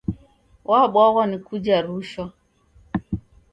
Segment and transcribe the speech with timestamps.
[0.69, 2.25] W'abwaghwa ni kuja rushwa.